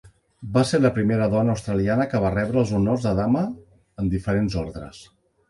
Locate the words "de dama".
3.09-3.45